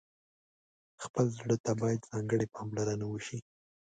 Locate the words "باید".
1.81-2.07